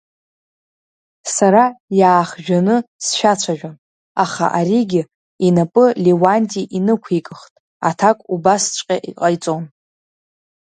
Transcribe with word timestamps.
Сара 1.35 1.63
иаахжәаны 1.99 2.75
сшәацәажәон, 3.05 3.75
аха 4.23 4.45
аригьы, 4.59 5.01
инапы 5.47 5.85
Леуанти 6.03 6.63
иниқәикыхт, 6.77 7.53
аҭак 7.89 8.17
убасҵәҟьа 8.33 8.95
иҟаиҵон. 9.09 9.63